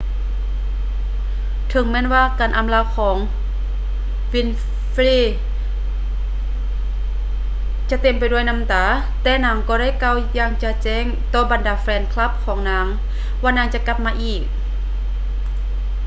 [1.69, 3.15] ເຖິງແມ່ນວ່າ ໃນການອຳລາຂອງ
[4.33, 5.17] winfrey
[7.89, 8.83] ຈະເຕັມໄປດ້ວຍນ້ຳຕາ
[9.23, 12.85] ແຕ່ນາງກໍໄດ້ກ່າວຢ່າງຈະແຈ້ງຕໍ່ບັນດາແຟນຄລັບຂອງນາງ
[13.43, 14.41] ວ່ານາງຈະກັບມາອີກ